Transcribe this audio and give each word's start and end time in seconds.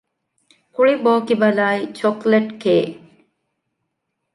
ކުޅި 0.75 0.93
ބޯކިބަލާއި 1.03 1.81
ޗޮކްލެޓްކޭއް 1.99 2.93